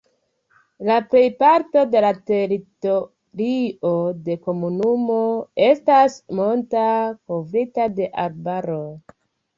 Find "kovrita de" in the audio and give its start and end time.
7.33-8.13